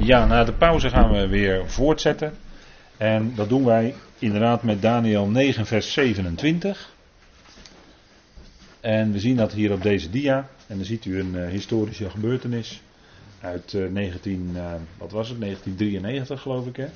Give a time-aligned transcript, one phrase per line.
[0.00, 2.32] Ja, na de pauze gaan we weer voortzetten.
[2.96, 6.92] En dat doen wij inderdaad met Daniel 9, vers 27.
[8.80, 10.48] En we zien dat hier op deze dia.
[10.66, 12.82] En dan ziet u een uh, historische gebeurtenis
[13.40, 16.86] uit uh, 19, uh, wat was het, 1993 geloof ik hè.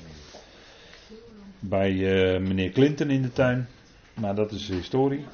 [1.59, 3.67] Bij eh, meneer Clinton in de tuin.
[4.13, 5.25] Maar dat is historie.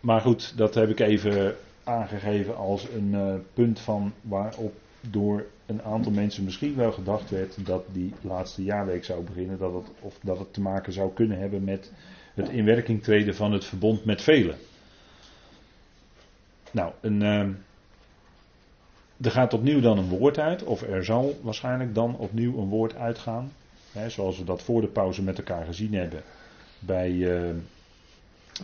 [0.00, 6.12] Maar goed, dat heb ik even aangegeven als een punt van waarop door een aantal
[6.12, 10.38] mensen misschien wel gedacht werd dat die laatste jaarweek zou beginnen, dat het, of dat
[10.38, 11.92] het te maken zou kunnen hebben met
[12.34, 14.56] het inwerking treden van het verbond met velen.
[16.70, 17.48] Nou, een, uh,
[19.20, 22.94] er gaat opnieuw dan een woord uit, of er zal waarschijnlijk dan opnieuw een woord
[22.94, 23.52] uitgaan,
[23.92, 26.22] hè, zoals we dat voor de pauze met elkaar gezien hebben
[26.78, 27.50] bij uh,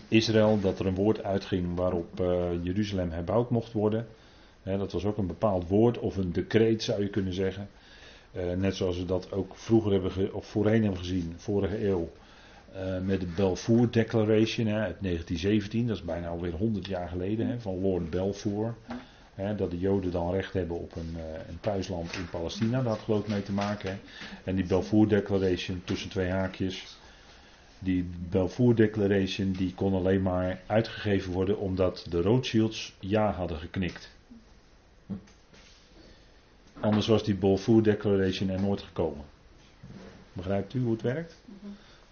[0.09, 4.07] Israël, dat er een woord uitging waarop uh, Jeruzalem herbouwd mocht worden.
[4.75, 7.69] Dat was ook een bepaald woord of een decreet zou je kunnen zeggen.
[8.37, 12.11] Uh, net zoals we dat ook vroeger hebben of voorheen hebben gezien, vorige eeuw.
[12.75, 17.81] Uh, met de Balfour Declaration uit 1917, dat is bijna alweer 100 jaar geleden, van
[17.81, 18.75] Lord Balfour.
[19.57, 22.99] dat de Joden dan recht hebben op een, uh, een thuisland in Palestina, dat had
[23.05, 23.99] geloof mee te maken.
[24.45, 26.97] En die Balfour Declaration, tussen twee haakjes,
[27.79, 34.16] die Balfour Declaration die kon alleen maar uitgegeven worden omdat de Rothschilds ja hadden geknikt.
[36.81, 39.25] Anders was die Balfour Declaration er nooit gekomen.
[40.33, 41.43] Begrijpt u hoe het werkt?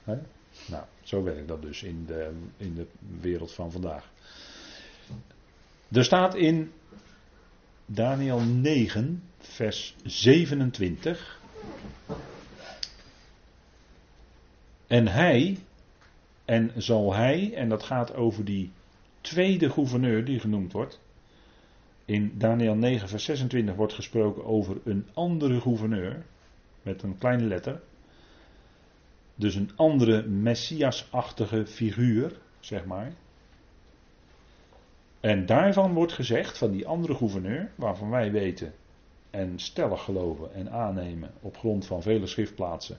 [0.04, 0.18] Nee?
[0.66, 2.86] Nou, zo werkt dat dus in de, in de
[3.20, 4.10] wereld van vandaag.
[5.92, 6.72] Er staat in
[7.86, 11.40] Daniel 9, vers 27.
[14.86, 15.58] En hij,
[16.44, 18.72] en zal hij, en dat gaat over die
[19.20, 21.00] tweede gouverneur die genoemd wordt.
[22.04, 26.24] In Daniel 9, vers 26 wordt gesproken over een andere gouverneur,
[26.82, 27.80] met een kleine letter.
[29.34, 33.12] Dus een andere messiasachtige figuur, zeg maar.
[35.20, 38.74] En daarvan wordt gezegd, van die andere gouverneur, waarvan wij weten
[39.30, 42.98] en stellig geloven en aannemen op grond van vele schriftplaatsen,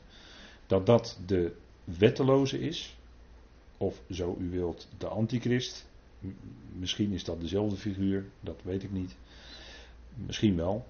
[0.68, 2.98] dat dat de wetteloze is,
[3.78, 5.88] of zo u wilt, de antichrist.
[6.74, 9.16] Misschien is dat dezelfde figuur, dat weet ik niet.
[10.14, 10.86] Misschien wel.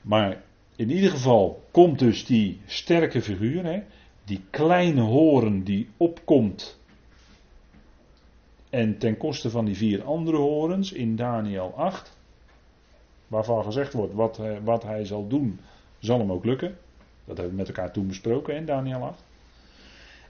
[0.00, 0.42] Maar
[0.76, 3.82] in ieder geval komt dus die sterke figuur, hè,
[4.24, 6.78] die kleine horen die opkomt.
[8.70, 12.16] En ten koste van die vier andere horens in Daniel 8,
[13.26, 15.60] waarvan gezegd wordt wat, wat hij zal doen,
[15.98, 16.78] zal hem ook lukken.
[17.24, 19.24] Dat hebben we met elkaar toen besproken in Daniel 8.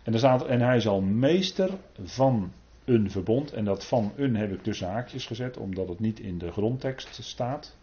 [0.02, 1.70] En, er staat, en hij zal meester
[2.02, 2.52] van
[2.84, 3.52] een verbond.
[3.52, 7.22] En dat van een heb ik tussen haakjes gezet, omdat het niet in de grondtekst
[7.22, 7.76] staat.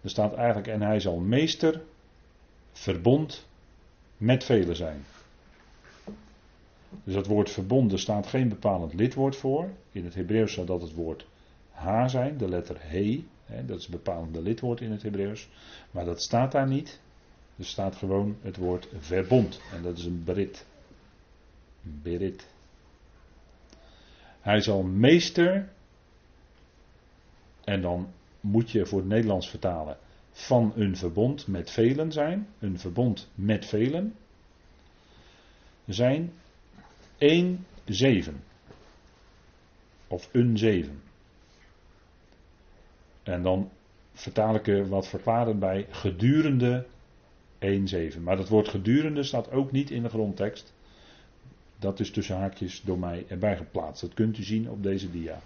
[0.00, 1.80] Er staat eigenlijk, en hij zal meester,
[2.72, 3.46] verbond
[4.16, 5.04] met velen zijn.
[7.04, 9.70] Dus dat woord verbond, er staat geen bepalend lidwoord voor.
[9.92, 11.26] In het Hebreeuws zou dat het woord
[11.70, 13.24] ha zijn, de letter he.
[13.44, 15.48] Hè, dat is een bepalende lidwoord in het Hebreeuws.
[15.90, 17.00] Maar dat staat daar niet.
[17.58, 19.60] Er staat gewoon het woord verbond.
[19.74, 20.66] En dat is een berit.
[21.82, 22.46] Berit.
[24.42, 25.68] Hij zal meester,
[27.64, 28.08] en dan
[28.40, 29.96] moet je voor het Nederlands vertalen,
[30.32, 32.48] van een verbond met velen zijn.
[32.58, 34.14] Een verbond met velen.
[35.86, 36.32] Zijn
[37.18, 38.42] 1 zeven.
[40.06, 41.02] Of een zeven.
[43.22, 43.70] En dan
[44.12, 46.86] vertaal ik er wat verklaren bij gedurende
[47.58, 48.22] 1 zeven.
[48.22, 50.72] Maar dat woord gedurende staat ook niet in de grondtekst.
[51.82, 54.00] Dat is tussen haakjes door mij erbij geplaatst.
[54.00, 55.40] Dat kunt u zien op deze dia.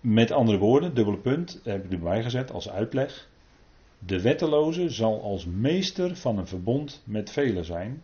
[0.00, 3.28] Met andere woorden, dubbele punt, heb ik erbij gezet als uitleg.
[3.98, 8.02] De wetteloze zal als meester van een verbond met velen zijn.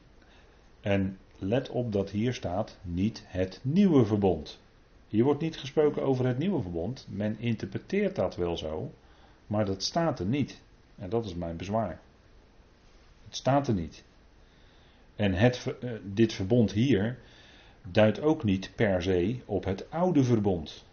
[0.80, 4.60] En let op dat hier staat niet het nieuwe verbond.
[5.08, 7.06] Hier wordt niet gesproken over het nieuwe verbond.
[7.10, 8.90] Men interpreteert dat wel zo,
[9.46, 10.60] maar dat staat er niet.
[10.96, 12.00] En dat is mijn bezwaar.
[13.24, 14.04] Het staat er niet.
[15.16, 17.18] En het, uh, dit verbond hier
[17.82, 20.84] duidt ook niet per se op het oude verbond.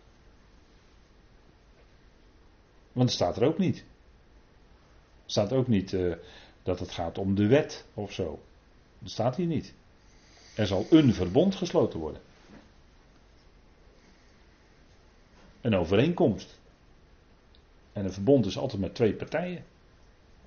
[2.92, 3.77] Want het staat er ook niet.
[3.77, 6.16] Er staat ook niet uh,
[6.63, 8.39] dat het gaat om de wet of zo.
[9.00, 9.74] Dat staat hier niet.
[10.56, 12.22] Er zal een verbond gesloten worden.
[15.62, 16.60] Een overeenkomst.
[17.94, 19.65] En een verbond is altijd met twee partijen.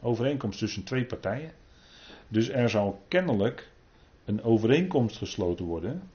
[0.00, 1.52] Overeenkomst tussen twee partijen.
[2.32, 3.70] Dus er zal kennelijk
[4.24, 6.10] een overeenkomst gesloten worden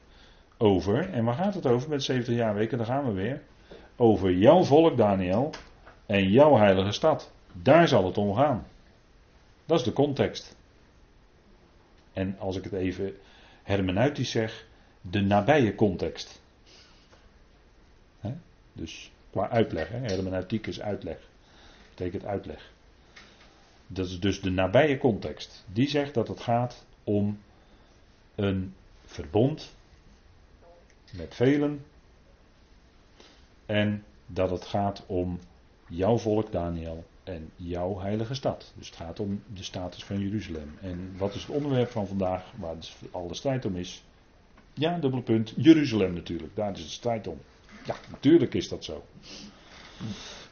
[0.58, 3.42] over, en waar gaat het over met 70 jaar weken, daar gaan we weer,
[3.96, 5.52] over jouw volk, Daniel,
[6.06, 7.32] en jouw heilige stad.
[7.52, 8.68] Daar zal het om gaan.
[9.66, 10.56] Dat is de context.
[12.14, 13.18] En als ik het even
[13.64, 14.66] hermeneutisch zeg,
[15.02, 16.42] de nabije context.
[18.74, 21.18] Dus qua uitleg, hermeneutiek is uitleg.
[21.90, 22.72] Betekent uitleg.
[23.88, 25.66] Dat is dus de nabije context.
[25.74, 27.40] Die zegt dat het gaat om
[28.36, 28.74] een
[29.06, 29.76] verbond
[31.14, 31.86] met velen.
[33.66, 35.40] En dat het gaat om
[35.88, 38.74] jouw volk, Daniel, en jouw heilige stad.
[38.76, 40.78] Dus het gaat om de status van Jeruzalem.
[40.82, 44.04] En wat is het onderwerp van vandaag, waar dus al de strijd om is?
[44.74, 46.56] Ja, dubbele punt, Jeruzalem natuurlijk.
[46.56, 47.38] Daar is de strijd om.
[47.86, 49.06] Ja, natuurlijk is dat zo.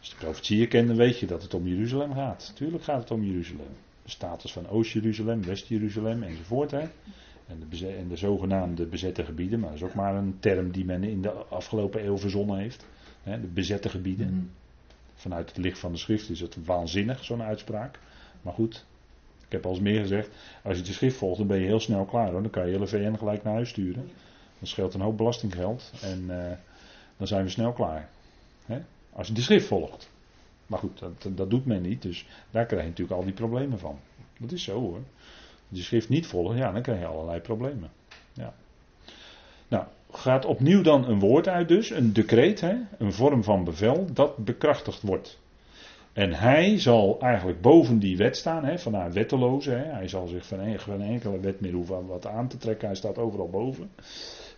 [0.05, 2.51] Als de profetieën kent, weet je dat het om Jeruzalem gaat.
[2.55, 3.67] Tuurlijk gaat het om Jeruzalem.
[4.03, 6.71] De status van Oost-Jeruzalem, West-Jeruzalem enzovoort.
[6.71, 6.79] Hè.
[7.47, 10.85] En, de en de zogenaamde bezette gebieden, maar dat is ook maar een term die
[10.85, 12.85] men in de afgelopen eeuw verzonnen heeft.
[13.23, 14.33] Hè, de bezette gebieden.
[14.33, 14.49] Mm.
[15.15, 17.99] Vanuit het licht van de schrift is het waanzinnig, zo'n uitspraak.
[18.41, 18.85] Maar goed,
[19.45, 20.29] ik heb al eens meer gezegd,
[20.63, 22.41] als je de schrift volgt, dan ben je heel snel klaar hoor.
[22.41, 24.09] Dan kan je hele VN gelijk naar huis sturen.
[24.59, 26.51] Dat scheelt een hoop belastinggeld en uh,
[27.17, 28.09] dan zijn we snel klaar.
[28.65, 28.81] Hè?
[29.15, 30.09] Als je de schrift volgt.
[30.67, 33.79] Maar goed, dat, dat doet men niet, dus daar krijg je natuurlijk al die problemen
[33.79, 33.99] van.
[34.39, 34.99] Dat is zo hoor.
[35.69, 37.89] Als je schrift niet volgt, ja, dan krijg je allerlei problemen.
[38.33, 38.53] Ja.
[39.67, 44.07] Nou, gaat opnieuw dan een woord uit dus, een decreet, hè, een vorm van bevel,
[44.13, 45.39] dat bekrachtigd wordt.
[46.13, 49.71] En hij zal eigenlijk boven die wet staan, hè, van haar wetteloze.
[49.71, 49.91] Hè.
[49.91, 52.87] Hij zal zich van geen enkele wet meer hoeven wat aan te trekken.
[52.87, 53.89] Hij staat overal boven.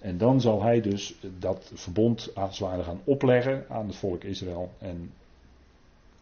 [0.02, 4.24] En dan zal hij dus dat verbond als het ware gaan opleggen aan het volk
[4.24, 4.72] Israël.
[4.78, 5.14] En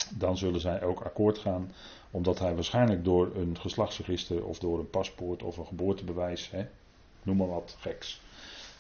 [0.10, 1.72] dan zullen zij ook akkoord gaan,
[2.12, 6.66] omdat hij waarschijnlijk door een geslachtsregister of door een paspoort of een geboortebewijs, hè,
[7.24, 8.22] noem maar wat geks,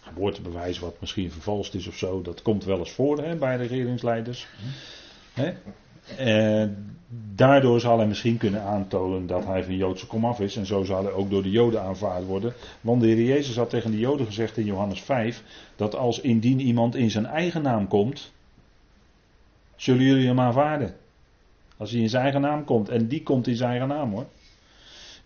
[0.01, 4.47] geboortebewijs wat misschien vervalst is of zo, dat komt wel eens voor hè, bij regeringsleiders.
[5.33, 5.53] Hè.
[6.17, 6.65] Eh,
[7.35, 10.55] daardoor zal hij misschien kunnen aantonen dat hij van Joodse komaf is.
[10.55, 12.53] En zo zal hij ook door de Joden aanvaard worden.
[12.81, 15.43] Want de Heer Jezus had tegen de Joden gezegd in Johannes 5:
[15.75, 18.31] dat als indien iemand in zijn eigen naam komt,
[19.75, 20.95] zullen jullie hem aanvaarden.
[21.77, 22.89] Als hij in zijn eigen naam komt.
[22.89, 24.25] En die komt in zijn eigen naam hoor.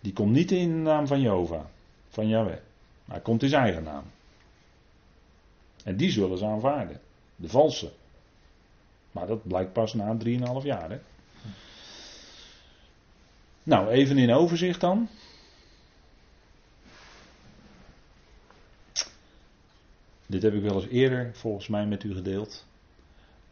[0.00, 1.64] Die komt niet in de naam van Jehovah,
[2.08, 2.58] van Yahweh.
[3.04, 4.04] Maar hij komt in zijn eigen naam.
[5.84, 7.00] En die zullen ze aanvaarden.
[7.36, 7.90] De valse.
[9.12, 10.30] Maar dat blijkt pas na 3,5
[10.62, 10.90] jaar.
[10.90, 10.98] Hè?
[13.62, 15.08] Nou, even in overzicht dan.
[20.26, 22.66] Dit heb ik wel eens eerder volgens mij met u gedeeld.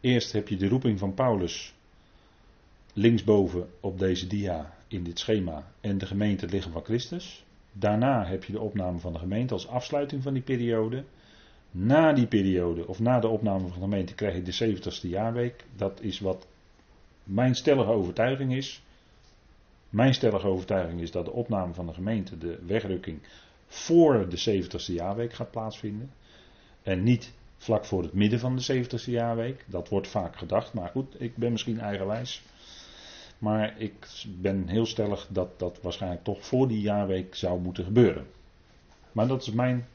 [0.01, 1.73] Eerst heb je de roeping van Paulus
[2.93, 7.45] linksboven op deze dia in dit schema en de gemeente het van Christus.
[7.71, 11.03] Daarna heb je de opname van de gemeente als afsluiting van die periode.
[11.71, 15.65] Na die periode, of na de opname van de gemeente, krijg je de 70ste jaarweek.
[15.75, 16.47] Dat is wat
[17.23, 18.81] mijn stellige overtuiging is.
[19.89, 23.19] Mijn stellige overtuiging is dat de opname van de gemeente, de wegrukking,
[23.67, 26.11] voor de 70ste jaarweek gaat plaatsvinden.
[26.83, 29.65] En niet vlak voor het midden van de 70ste jaarweek.
[29.67, 32.41] Dat wordt vaak gedacht, maar goed, ik ben misschien eigenwijs.
[33.37, 38.25] Maar ik ben heel stellig dat dat waarschijnlijk toch voor die jaarweek zou moeten gebeuren.
[39.11, 39.87] Maar dat is mijn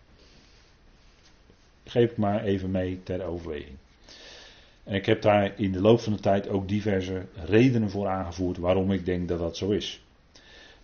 [1.85, 3.77] geef ik maar even mee ter overweging.
[4.85, 8.59] En ik heb daar in de loop van de tijd ook diverse redenen voor aangevoerd
[8.59, 10.05] waarom ik denk dat dat zo is.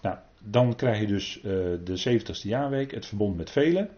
[0.02, 1.42] Nou, dan krijg je dus uh,
[1.84, 3.88] de 70ste jaarweek, het verbond met velen.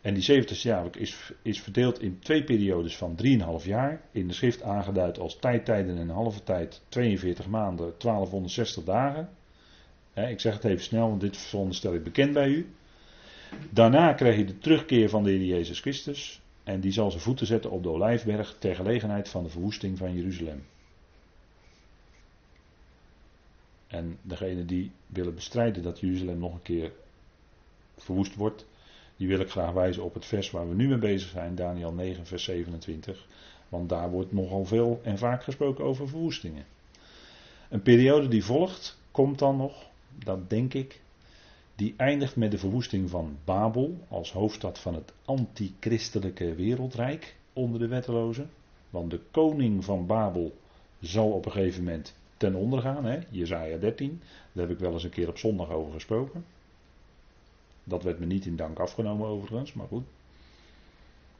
[0.00, 3.18] En die 70ste jaarweek is, is verdeeld in twee periodes van
[3.60, 4.00] 3,5 jaar.
[4.10, 9.28] In de schrift aangeduid als tijdtijden en halve tijd 42 maanden, 1260 dagen.
[10.14, 12.74] ik zeg het even snel, want dit veronderstel ik bekend bij u.
[13.70, 16.40] Daarna krijg je de terugkeer van de Heer Jezus Christus.
[16.64, 20.14] En die zal zijn voeten zetten op de Olijfberg ter gelegenheid van de verwoesting van
[20.14, 20.64] Jeruzalem.
[23.86, 26.92] En degene die willen bestrijden dat Jeruzalem nog een keer
[27.96, 28.66] verwoest wordt,
[29.16, 31.92] die wil ik graag wijzen op het vers waar we nu mee bezig zijn, Daniel
[31.92, 33.26] 9, vers 27.
[33.68, 36.64] Want daar wordt nogal veel en vaak gesproken over verwoestingen.
[37.68, 39.86] Een periode die volgt, komt dan nog,
[40.24, 41.00] dat denk ik,
[41.76, 47.88] die eindigt met de verwoesting van Babel als hoofdstad van het antichristelijke wereldrijk onder de
[47.88, 48.50] wettelozen.
[48.90, 50.56] Want de koning van Babel
[51.00, 53.04] zal op een gegeven moment ten onder gaan.
[53.04, 53.18] Hè?
[53.30, 56.44] Jezaja 13, daar heb ik wel eens een keer op zondag over gesproken.
[57.84, 60.04] Dat werd me niet in dank afgenomen overigens, maar goed.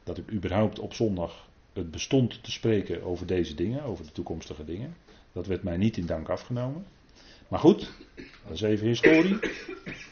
[0.04, 4.64] Dat ik überhaupt op zondag het bestond te spreken over deze dingen, over de toekomstige
[4.64, 4.96] dingen.
[5.32, 6.86] Dat werd mij niet in dank afgenomen.
[7.48, 9.38] Maar goed, dat is even historie.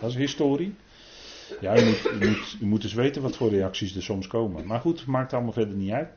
[0.01, 0.75] Dat is historie.
[1.61, 4.67] Ja, u moet, u, u moet eens weten wat voor reacties er soms komen.
[4.67, 6.09] Maar goed, maakt allemaal verder niet uit.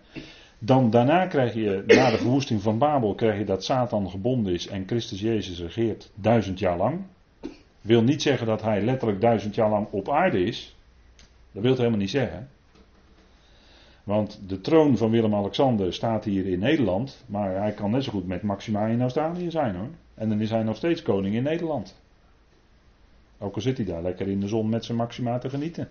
[0.59, 4.67] Dan daarna krijg je, na de verwoesting van Babel, krijg je dat Satan gebonden is
[4.67, 7.01] en Christus Jezus regeert duizend jaar lang.
[7.81, 10.75] Wil niet zeggen dat hij letterlijk duizend jaar lang op aarde is.
[11.51, 12.49] Dat wil het helemaal niet zeggen.
[14.03, 17.23] Want de troon van Willem-Alexander staat hier in Nederland.
[17.25, 19.89] Maar hij kan net zo goed met Maxima in Australië zijn hoor.
[20.17, 21.95] En dan is hij nog steeds koning in Nederland.
[23.37, 25.89] Ook al zit hij daar lekker in de zon met zijn Maxima te genieten.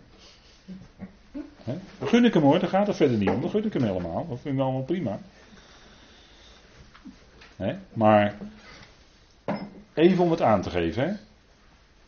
[1.62, 1.74] He?
[1.98, 3.40] Dat gun ik hem hoor, daar gaat het verder niet om.
[3.40, 4.26] Dat gun ik hem helemaal.
[4.28, 5.18] Dat vind ik allemaal prima.
[7.92, 8.34] Maar
[9.94, 11.18] even om het aan te geven.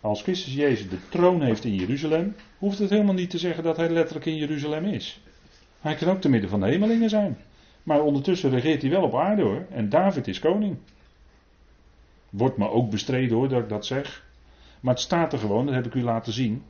[0.01, 3.77] Als Christus Jezus de troon heeft in Jeruzalem, hoeft het helemaal niet te zeggen dat
[3.77, 5.21] hij letterlijk in Jeruzalem is.
[5.81, 7.37] Hij kan ook te midden van de hemelingen zijn.
[7.83, 9.67] Maar ondertussen regeert hij wel op aarde hoor.
[9.71, 10.77] En David is koning.
[12.31, 14.27] Wordt me ook bestreden hoor dat ik dat zeg.
[14.81, 16.63] Maar het staat er gewoon, dat heb ik u laten zien.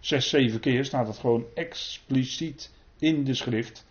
[0.00, 3.86] Zes, zeven keer staat het gewoon expliciet in de schrift.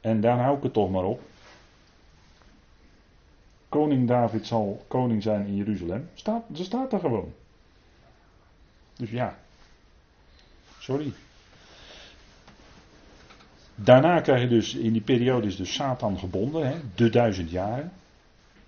[0.00, 1.20] En daar hou ik het toch maar op.
[3.68, 6.08] Koning David zal koning zijn in Jeruzalem.
[6.14, 7.32] Staat, ze staat er gewoon.
[8.96, 9.38] Dus ja.
[10.78, 11.12] Sorry.
[13.74, 17.92] Daarna krijg je dus, in die periode is dus Satan gebonden, hè, de duizend jaren.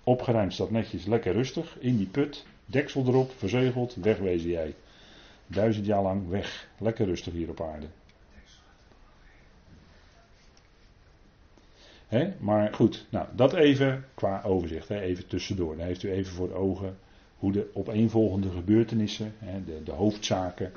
[0.09, 4.75] Opgeruimd staat netjes, lekker rustig, in die put, deksel erop, verzegeld, wegwezen jij.
[5.47, 7.85] Duizend jaar lang weg, lekker rustig hier op aarde.
[12.39, 15.77] Maar goed, nou dat even qua overzicht, even tussendoor.
[15.77, 16.97] Dan heeft u even voor ogen
[17.37, 20.71] hoe de opeenvolgende gebeurtenissen, hè, de, de hoofdzaken,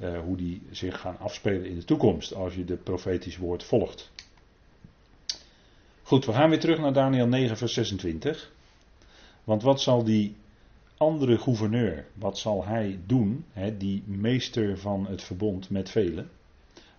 [0.00, 4.12] uh, hoe die zich gaan afspelen in de toekomst als je de profetisch woord volgt.
[6.12, 8.52] Goed, we gaan weer terug naar Daniel 9, vers 26.
[9.44, 10.36] Want wat zal die
[10.96, 16.30] andere gouverneur, wat zal hij doen, hè, die meester van het verbond met velen,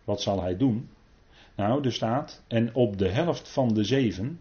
[0.04, 0.90] wat zal hij doen?
[1.56, 4.40] Nou, er staat, en op de helft van de zeven,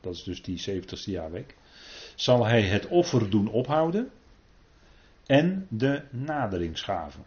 [0.00, 1.56] dat is dus die 70ste jaarweek,
[2.14, 4.10] zal hij het offer doen ophouden
[5.26, 7.24] en de naderingsgaven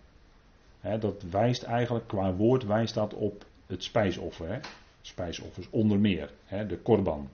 [1.00, 4.48] dat wijst eigenlijk, qua woord wijst dat op het spijsoffer.
[4.48, 4.60] Hè?
[5.02, 6.32] Spijsoffers onder meer.
[6.68, 7.30] de korban.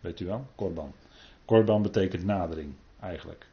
[0.00, 0.46] Weet u wel?
[0.54, 0.92] Korban.
[1.44, 3.46] Korban betekent nadering eigenlijk.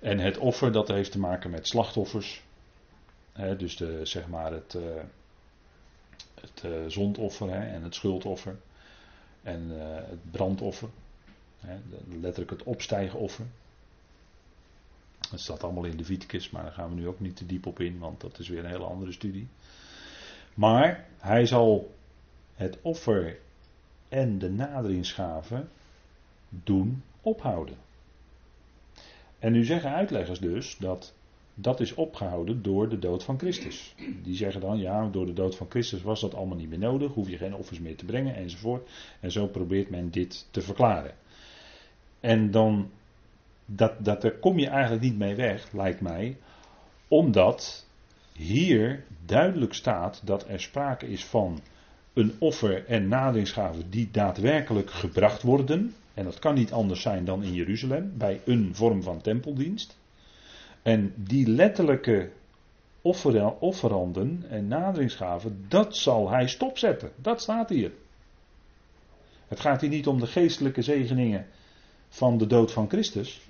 [0.00, 2.42] En het offer dat heeft te maken met slachtoffers.
[3.56, 4.82] dus de, zeg maar het, uh,
[6.40, 8.56] het uh, zondoffer en het schuldoffer.
[9.42, 10.88] En uh, het brandoffer.
[12.20, 13.46] letterlijk het opstijgenoffer.
[15.30, 17.66] Dat staat allemaal in de Viticus, maar daar gaan we nu ook niet te diep
[17.66, 19.48] op in, want dat is weer een hele andere studie.
[20.54, 21.94] Maar hij zal
[22.54, 23.38] het offer
[24.08, 25.64] en de naderingsgave
[26.48, 27.76] doen ophouden.
[29.38, 31.14] En nu zeggen uitleggers dus dat
[31.54, 33.94] dat is opgehouden door de dood van Christus.
[34.22, 37.12] Die zeggen dan, ja, door de dood van Christus was dat allemaal niet meer nodig,
[37.12, 38.88] hoef je geen offers meer te brengen enzovoort.
[39.20, 41.14] En zo probeert men dit te verklaren.
[42.20, 42.90] En dan
[43.64, 46.36] dat, dat, daar kom je eigenlijk niet mee weg, lijkt mij.
[47.08, 47.86] Omdat
[48.40, 51.60] hier duidelijk staat dat er sprake is van
[52.12, 55.94] een offer en naderingsgave die daadwerkelijk gebracht worden.
[56.14, 59.98] En dat kan niet anders zijn dan in Jeruzalem, bij een vorm van tempeldienst.
[60.82, 62.30] En die letterlijke
[63.60, 67.10] offeranden en naderingsgaven, dat zal hij stopzetten.
[67.16, 67.92] Dat staat hier.
[69.48, 71.46] Het gaat hier niet om de geestelijke zegeningen
[72.08, 73.40] van de dood van Christus.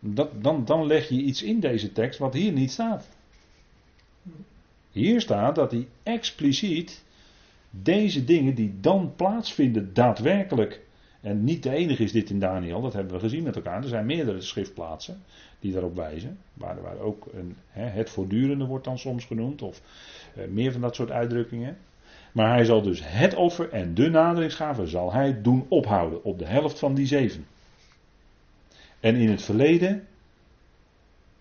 [0.00, 3.08] Dan, dan leg je iets in deze tekst wat hier niet staat.
[4.90, 7.04] Hier staat dat hij expliciet
[7.70, 10.80] deze dingen die dan plaatsvinden daadwerkelijk.
[11.20, 13.82] En niet de enige is dit in Daniel, dat hebben we gezien met elkaar.
[13.82, 15.22] Er zijn meerdere schriftplaatsen
[15.60, 16.38] die daarop wijzen.
[16.54, 19.62] Waar, waar ook een, het voortdurende wordt dan soms genoemd.
[19.62, 19.82] Of
[20.34, 21.76] eh, meer van dat soort uitdrukkingen.
[22.32, 26.46] Maar hij zal dus het offer en de naderingsgave zal hij doen ophouden op de
[26.46, 27.46] helft van die zeven.
[29.00, 30.06] En in het verleden,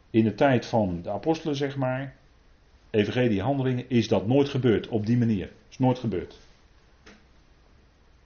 [0.09, 2.15] in de tijd van de apostelen zeg maar,
[2.89, 5.51] evangelie handelingen, is dat nooit gebeurd op die manier.
[5.69, 6.39] Is nooit gebeurd.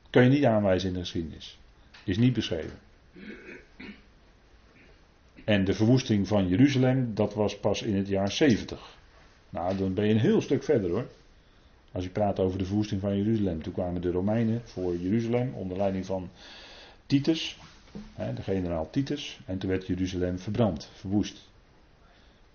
[0.10, 1.60] Kan je niet aanwijzen in de geschiedenis.
[2.04, 2.80] Is niet beschreven.
[5.44, 8.98] En de verwoesting van Jeruzalem, dat was pas in het jaar 70.
[9.50, 11.08] Nou, dan ben je een heel stuk verder hoor.
[11.92, 13.64] Als je praat over de verwoesting van Jeruzalem.
[13.64, 16.30] Toen kwamen de Romeinen voor Jeruzalem onder leiding van
[17.06, 17.58] Titus
[18.36, 19.40] de generaal Titus.
[19.46, 21.50] En toen werd Jeruzalem verbrand, verwoest.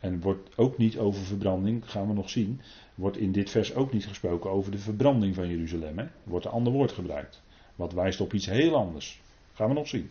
[0.00, 2.61] En wordt ook niet over verbranding, gaan we nog zien,
[2.95, 5.99] wordt in dit vers ook niet gesproken over de verbranding van Jeruzalem.
[5.99, 7.43] Er wordt een ander woord gebruikt.
[7.75, 9.21] Wat wijst op iets heel anders.
[9.55, 10.11] Gaan we nog zien.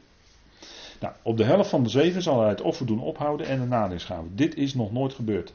[0.99, 3.65] Nou, op de helft van de zeven zal hij het offer doen ophouden en de
[3.65, 4.27] naderingsgave.
[4.35, 5.53] Dit is nog nooit gebeurd.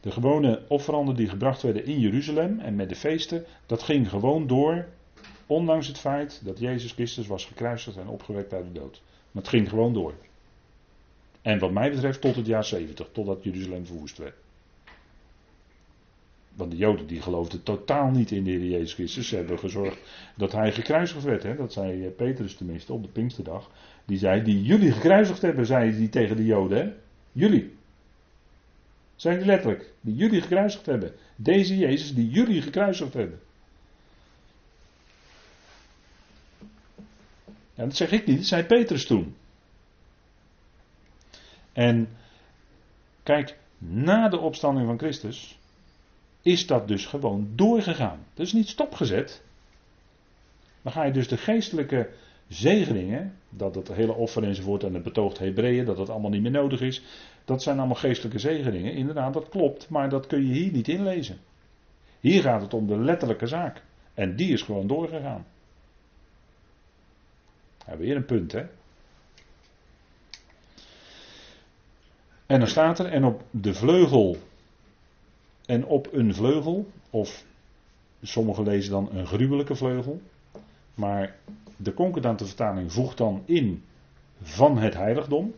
[0.00, 4.46] De gewone offeranden die gebracht werden in Jeruzalem en met de feesten, dat ging gewoon
[4.46, 4.86] door,
[5.46, 9.02] ondanks het feit dat Jezus Christus was gekruisigd en opgewekt uit de dood.
[9.30, 10.14] Maar het ging gewoon door.
[11.42, 14.34] En wat mij betreft tot het jaar 70, totdat Jeruzalem verwoest werd.
[16.54, 19.28] Want de Joden die geloofden totaal niet in de Heer Jezus Christus.
[19.28, 19.98] Ze hebben gezorgd
[20.36, 21.42] dat hij gekruisigd werd.
[21.42, 21.56] Hè?
[21.56, 23.70] Dat zei Petrus tenminste op de Pinksterdag.
[24.04, 26.78] Die zei, die jullie gekruisigd hebben, zei hij tegen de Joden.
[26.78, 26.92] Hè?
[27.32, 27.72] Jullie.
[29.16, 29.92] Zijn die letterlijk.
[30.00, 31.12] Die jullie gekruisigd hebben.
[31.36, 33.40] Deze Jezus die jullie gekruisigd hebben.
[37.74, 39.34] Ja, dat zeg ik niet, dat zei Petrus toen.
[41.72, 42.08] En
[43.22, 45.58] kijk, na de opstanding van Christus
[46.42, 48.26] is dat dus gewoon doorgegaan.
[48.34, 49.42] Dat is niet stopgezet.
[50.82, 52.10] Dan ga je dus de geestelijke
[52.48, 56.50] zegeningen, dat het hele offer enzovoort en het betoogd Hebreeën, dat dat allemaal niet meer
[56.50, 57.02] nodig is,
[57.44, 58.92] dat zijn allemaal geestelijke zegeningen.
[58.92, 61.38] Inderdaad, dat klopt, maar dat kun je hier niet inlezen.
[62.20, 63.82] Hier gaat het om de letterlijke zaak.
[64.14, 65.46] En die is gewoon doorgegaan.
[67.98, 68.66] Weer een punt, hè?
[72.46, 74.36] En dan staat er, en op de vleugel,
[75.66, 77.44] en op een vleugel, of
[78.22, 80.20] sommigen lezen dan een gruwelijke vleugel,
[80.94, 81.36] maar
[81.76, 83.82] de concordante vertaling voegt dan in
[84.42, 85.54] van het heiligdom,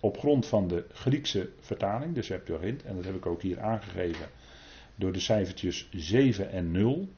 [0.00, 4.26] op grond van de Griekse vertaling, de Septuagint, en dat heb ik ook hier aangegeven
[4.94, 7.08] door de cijfertjes 7 en 0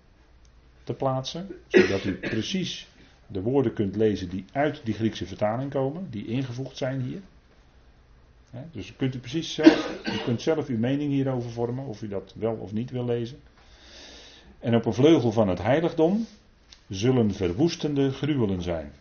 [0.85, 2.89] te plaatsen, zodat u precies
[3.29, 7.21] de woorden kunt lezen die uit die Griekse vertaling komen, die ingevoegd zijn hier.
[8.73, 12.35] Dus kunt u precies zelf, u kunt zelf uw mening hierover vormen, of u dat
[12.37, 13.39] wel of niet wil lezen.
[14.59, 16.27] En op een vleugel van het heiligdom
[16.89, 18.93] zullen verwoestende gruwelen zijn.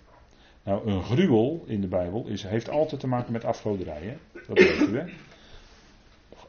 [0.64, 4.18] Nou, een gruwel in de Bijbel is, heeft altijd te maken met afgoderij.
[4.48, 5.06] Dat weet u, hè?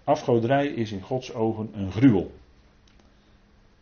[0.04, 2.32] Afgoderij is in Gods ogen een gruwel.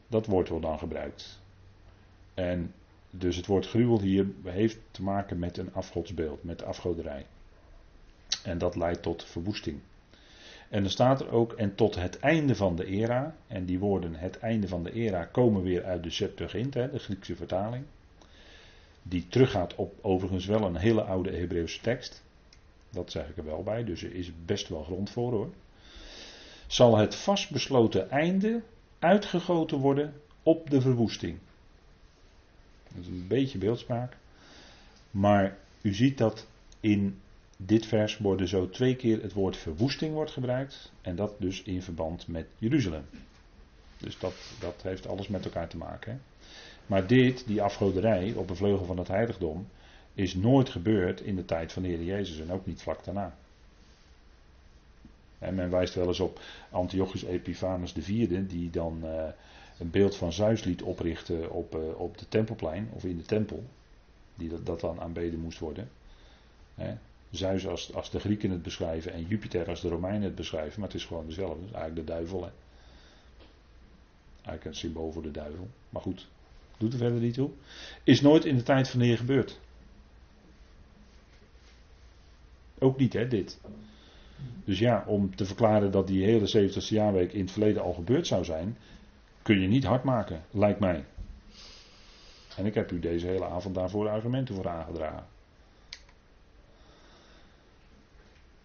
[0.08, 1.40] Dat woord wordt dan gebruikt.
[2.34, 2.72] En
[3.10, 7.26] dus het woord gruwel hier heeft te maken met een afgodsbeeld, met afgoderij.
[8.42, 9.80] En dat leidt tot verwoesting.
[10.68, 14.14] En dan staat er ook, en tot het einde van de era, en die woorden
[14.14, 17.84] het einde van de era komen weer uit de Septuagint, de Griekse vertaling.
[19.02, 22.22] Die teruggaat op overigens wel een hele oude Hebreeuwse tekst.
[22.90, 25.50] Dat zeg ik er wel bij, dus er is best wel grond voor hoor.
[26.66, 28.62] Zal het vastbesloten einde
[28.98, 31.38] uitgegoten worden op de verwoesting.
[32.96, 34.16] Dat is een beetje beeldspraak.
[35.10, 36.46] Maar u ziet dat
[36.80, 37.20] in
[37.56, 40.92] dit vers worden zo twee keer het woord verwoesting wordt gebruikt.
[41.00, 43.04] En dat dus in verband met Jeruzalem.
[43.98, 46.12] Dus dat, dat heeft alles met elkaar te maken.
[46.12, 46.18] Hè?
[46.86, 49.66] Maar dit, die afgoderij op een vleugel van het heiligdom,
[50.14, 53.36] is nooit gebeurd in de tijd van de Heer Jezus en ook niet vlak daarna.
[55.38, 59.28] En men wijst wel eens op Antiochus Epiphanes IV, die dan uh,
[59.78, 63.64] een beeld van Zeus liet oprichten op, uh, op de tempelplein, of in de tempel,
[64.34, 65.88] die dat, dat dan aanbeden moest worden.
[66.74, 66.94] Hè.
[67.30, 70.88] Zeus als, als de Grieken het beschrijven en Jupiter als de Romeinen het beschrijven, maar
[70.88, 71.62] het is gewoon dezelfde.
[71.62, 72.44] Eigenlijk de duivel.
[72.44, 72.50] Hè.
[74.34, 75.68] Eigenlijk een symbool voor de duivel.
[75.88, 76.28] Maar goed,
[76.76, 77.50] doet er verder niet toe.
[78.04, 79.60] Is nooit in de tijd van de Heer gebeurd.
[82.78, 83.60] Ook niet, hè, dit.
[84.64, 88.26] Dus ja, om te verklaren dat die hele 70ste jaarweek in het verleden al gebeurd
[88.26, 88.76] zou zijn,
[89.46, 91.04] kun je niet hard maken, lijkt mij.
[92.56, 95.26] En ik heb u deze hele avond daarvoor argumenten voor aangedragen.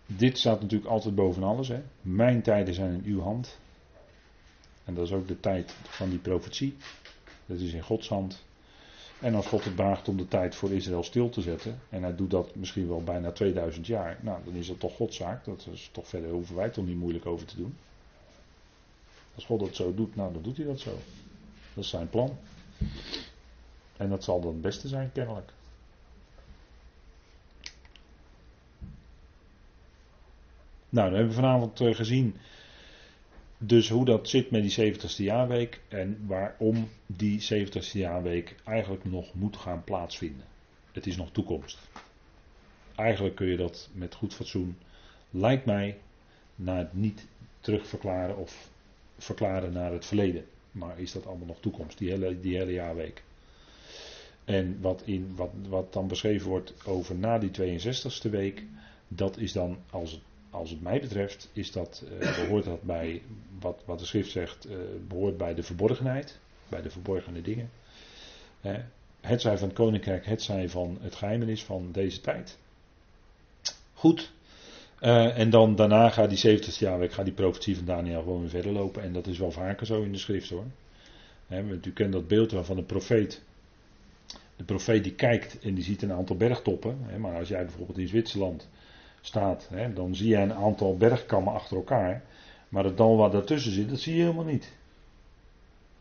[0.05, 1.67] Dit staat natuurlijk altijd boven alles.
[1.67, 1.81] Hè.
[2.01, 3.59] Mijn tijden zijn in uw hand.
[4.85, 6.77] En dat is ook de tijd van die profetie.
[7.45, 8.45] Dat is in Gods hand.
[9.19, 12.15] En als God het baagt om de tijd voor Israël stil te zetten, en hij
[12.15, 15.45] doet dat misschien wel bijna 2000 jaar, nou dan is dat toch Godszaak.
[15.45, 17.75] Dat is toch verder hoeven wij toch niet moeilijk over te doen.
[19.41, 20.97] Als God dat zo doet, nou dan doet hij dat zo.
[21.73, 22.37] Dat is zijn plan.
[23.97, 25.51] En dat zal dan het beste zijn, kennelijk.
[30.89, 32.35] Nou, dan hebben we vanavond eh, gezien
[33.57, 39.33] dus hoe dat zit met die 70ste jaarweek en waarom die 70ste jaarweek eigenlijk nog
[39.33, 40.45] moet gaan plaatsvinden.
[40.91, 41.79] Het is nog toekomst.
[42.95, 44.77] Eigenlijk kun je dat met goed fatsoen,
[45.29, 45.97] lijkt mij,
[46.55, 47.27] naar het niet
[47.59, 48.70] terugverklaren of
[49.23, 50.45] verklaren naar het verleden.
[50.71, 53.23] Maar is dat allemaal nog toekomst, die hele, die hele jaarweek.
[54.45, 58.63] En wat, in, wat, wat dan beschreven wordt over na die 62ste week,
[59.07, 63.21] dat is dan, als het als het mij betreft, is dat, uh, behoort dat bij
[63.59, 64.75] wat, wat de schrift zegt, uh,
[65.07, 67.69] behoort bij de verborgenheid, bij de verborgene dingen.
[69.21, 72.57] het zij van het koninkrijk, het zij van het geheimenis van deze tijd.
[73.93, 74.31] Goed,
[75.01, 78.49] Uh, en dan daarna gaat die 70 jaarweek, gaat die profetie van Daniel gewoon weer
[78.49, 79.03] verder lopen.
[79.03, 80.65] En dat is wel vaker zo in de schrift hoor.
[81.47, 83.41] He, u kent dat beeld wel van de profeet.
[84.55, 86.97] De profeet die kijkt en die ziet een aantal bergtoppen.
[87.19, 88.69] Maar als jij bijvoorbeeld in Zwitserland
[89.21, 92.23] staat, dan zie je een aantal bergkammen achter elkaar.
[92.69, 94.71] Maar het dal waar daartussen zit, dat zie je helemaal niet.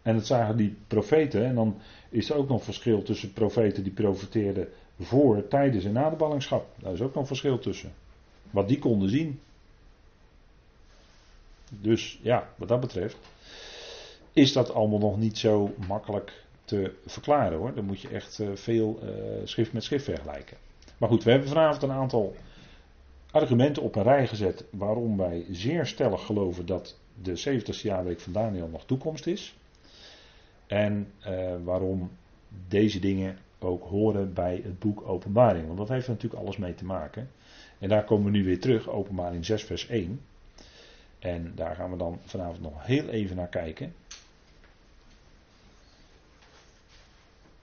[0.02, 1.44] En dat zagen die profeten.
[1.44, 1.76] En dan
[2.08, 6.66] is er ook nog verschil tussen profeten die profeteerden voor, tijdens en na de ballingschap.
[6.78, 7.92] Daar is ook nog verschil tussen.
[8.50, 9.40] Wat die konden zien.
[11.68, 13.18] Dus ja, wat dat betreft
[14.32, 17.74] is dat allemaal nog niet zo makkelijk te verklaren hoor.
[17.74, 19.10] Dan moet je echt eh, veel uh,
[19.44, 20.56] schrift met schrift vergelijken.
[20.98, 22.36] Maar goed, we hebben vanavond een aantal
[23.30, 28.32] argumenten op een rij gezet waarom wij zeer stellig geloven dat de 70ste jaarweek van
[28.32, 29.54] Daniel nog toekomst is.
[30.66, 32.10] En uh, waarom
[32.68, 35.66] deze dingen ook horen bij het boek Openbaring.
[35.66, 37.30] Want dat heeft er natuurlijk alles mee te maken.
[37.80, 40.20] En daar komen we nu weer terug, Openbaring 6, vers 1.
[41.18, 43.94] En daar gaan we dan vanavond nog heel even naar kijken.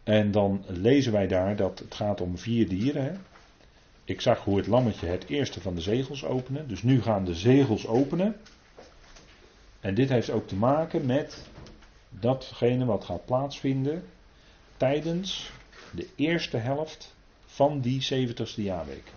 [0.03, 3.03] En dan lezen wij daar dat het gaat om vier dieren.
[3.03, 3.11] Hè?
[4.03, 6.67] Ik zag hoe het lammetje het eerste van de zegels openen.
[6.67, 8.35] Dus nu gaan de zegels openen.
[9.79, 11.47] En dit heeft ook te maken met
[12.09, 14.03] datgene wat gaat plaatsvinden
[14.77, 15.51] tijdens
[15.91, 19.11] de eerste helft van die 70ste jaarweek.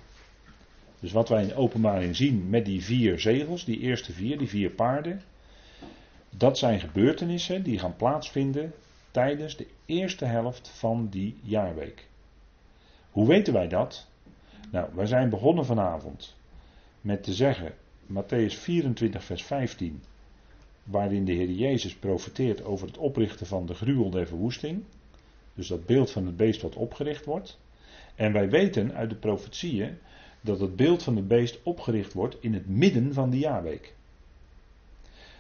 [1.01, 4.49] Dus wat wij in de openbaring zien met die vier zegels, die eerste vier, die
[4.49, 5.23] vier paarden,
[6.31, 8.73] dat zijn gebeurtenissen die gaan plaatsvinden
[9.11, 12.09] tijdens de eerste helft van die jaarweek.
[13.11, 14.09] Hoe weten wij dat?
[14.71, 16.37] Nou, wij zijn begonnen vanavond
[17.01, 17.75] met te zeggen,
[18.07, 20.03] Matthäus 24, vers 15,
[20.85, 24.85] waarin de Heer Jezus profeteert over het oprichten van de gruwel der verwoesting.
[25.55, 27.59] Dus dat beeld van het beest wat opgericht wordt.
[28.15, 29.99] En wij weten uit de profetieën
[30.41, 33.95] dat het beeld van het beest opgericht wordt in het midden van de jaarweek.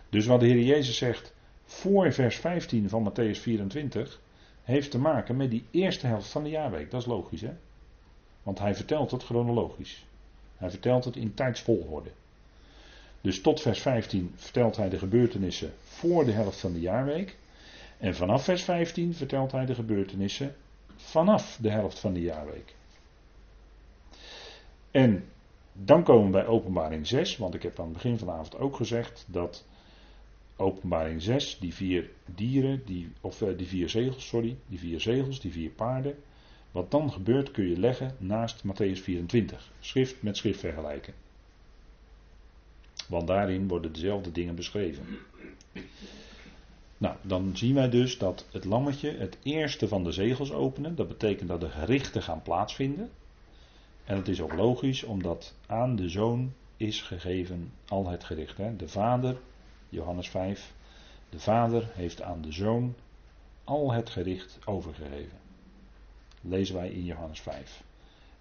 [0.08, 1.32] Dus wat de Heer Jezus zegt
[1.64, 4.20] voor vers 15 van Matthäus 24
[4.62, 6.90] heeft te maken met die eerste helft van de jaarweek.
[6.90, 7.52] Dat is logisch hè.
[8.42, 10.04] Want hij vertelt het chronologisch.
[10.56, 12.10] Hij vertelt het in tijdsvolgorde.
[13.20, 17.36] Dus tot vers 15 vertelt hij de gebeurtenissen voor de helft van de jaarweek.
[17.98, 20.54] En vanaf vers 15 vertelt hij de gebeurtenissen
[20.96, 22.74] vanaf de helft van de jaarweek.
[24.90, 25.24] En
[25.72, 28.58] dan komen we bij openbaring 6, want ik heb aan het begin van de avond
[28.58, 29.66] ook gezegd dat
[30.56, 35.40] openbaring 6, die vier dieren, die, of eh, die vier zegels, sorry, die vier zegels,
[35.40, 36.14] die vier paarden,
[36.70, 39.72] wat dan gebeurt kun je leggen naast Matthäus 24.
[39.80, 41.14] Schrift met schrift vergelijken.
[43.08, 45.04] Want daarin worden dezelfde dingen beschreven.
[46.98, 50.94] Nou, dan zien wij dus dat het lammetje het eerste van de zegels openen.
[50.96, 53.10] Dat betekent dat de gerichten gaan plaatsvinden.
[54.04, 58.56] En het is ook logisch, omdat aan de zoon is gegeven al het gericht.
[58.56, 58.76] Hè?
[58.76, 59.36] De vader,
[59.88, 60.74] Johannes 5,
[61.28, 62.94] de vader heeft aan de zoon
[63.64, 65.38] al het gericht overgegeven.
[66.40, 67.82] Lezen wij in Johannes 5.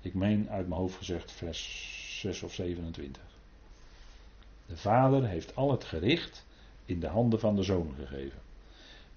[0.02, 3.22] Ik meen uit mijn hoofd gezegd vers 6 of 27.
[4.66, 6.46] De vader heeft al het gericht
[6.86, 8.40] in de handen van de zoon gegeven.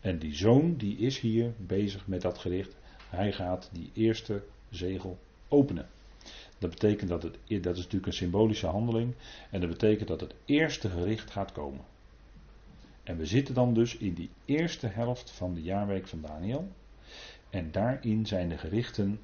[0.00, 2.76] En die zoon die is hier bezig met dat gericht.
[3.08, 5.88] Hij gaat die eerste zegel openen.
[6.62, 9.14] Dat betekent dat het, dat is natuurlijk een symbolische handeling.
[9.50, 11.84] En dat betekent dat het eerste gericht gaat komen.
[13.02, 16.68] En we zitten dan dus in die eerste helft van de jaarweek van Daniel.
[17.50, 19.20] En daarin zijn de gerichten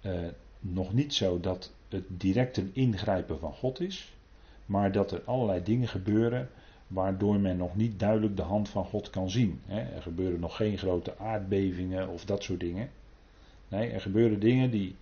[0.00, 0.12] eh,
[0.58, 4.12] nog niet zo dat het direct een ingrijpen van God is.
[4.66, 6.48] Maar dat er allerlei dingen gebeuren
[6.86, 9.60] waardoor men nog niet duidelijk de hand van God kan zien.
[9.66, 12.90] Er gebeuren nog geen grote aardbevingen of dat soort dingen.
[13.68, 14.96] Nee, er gebeuren dingen die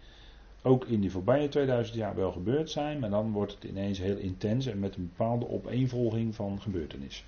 [0.63, 4.17] ook in die voorbije 2000 jaar wel gebeurd zijn, maar dan wordt het ineens heel
[4.17, 7.27] intens en met een bepaalde opeenvolging van gebeurtenissen.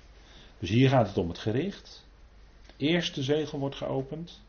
[0.59, 2.07] Dus hier gaat het om het gericht.
[2.77, 4.41] Eerste zegel wordt geopend.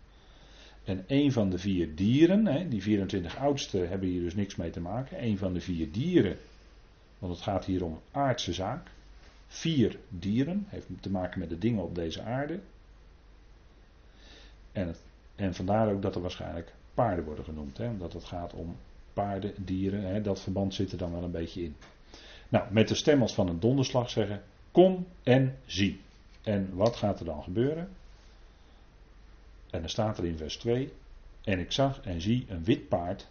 [0.84, 4.80] En een van de vier dieren, die 24 oudste hebben hier dus niks mee te
[4.80, 5.24] maken.
[5.24, 6.36] Een van de vier dieren,
[7.18, 8.90] want het gaat hier om aardse zaak.
[9.46, 12.60] Vier dieren, heeft te maken met de dingen op deze aarde.
[14.72, 14.94] En,
[15.34, 17.78] en vandaar ook dat er waarschijnlijk paarden worden genoemd.
[17.78, 18.76] Hè, omdat het gaat om
[19.12, 20.02] paarden, dieren.
[20.02, 21.76] Hè, dat verband zit er dan wel een beetje in.
[22.48, 26.00] Nou, met de stem als van een donderslag zeggen: Kom en zie.
[26.42, 27.88] En wat gaat er dan gebeuren?
[29.70, 30.92] En dan staat er in vers 2:
[31.44, 33.28] En ik zag en zie een wit paard.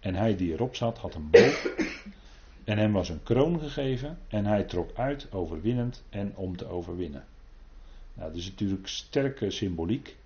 [0.00, 1.66] En hij die erop zat had een boog.
[2.64, 4.18] En hem was een kroon gegeven.
[4.28, 7.24] En hij trok uit overwinnend en om te overwinnen.
[8.14, 10.16] Nou, dat is natuurlijk sterke symboliek.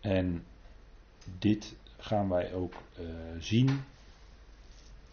[0.00, 0.44] En
[1.38, 3.06] dit gaan wij ook uh,
[3.38, 3.80] zien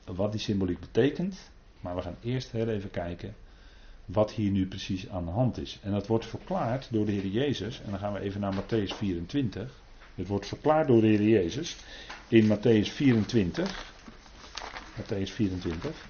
[0.06, 1.52] wat die symboliek betekent.
[1.80, 3.36] Maar we gaan eerst heel even kijken
[4.06, 5.80] wat hier nu precies aan de hand is.
[5.82, 7.82] En dat wordt verklaard door de Heer Jezus.
[7.82, 9.82] En dan gaan we even naar Matthäus 24.
[10.16, 11.78] Het wordt verklaard door de Heer Jezus
[12.28, 13.94] in Matthäus 24.
[15.02, 16.06] Matthäus 24.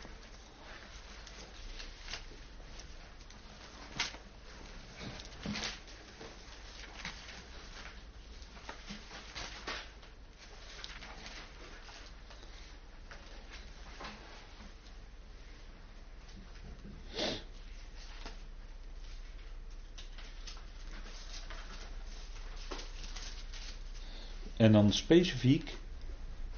[24.74, 25.78] Dan specifiek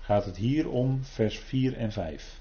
[0.02, 2.40] gaat het hier om vers 4 en 5.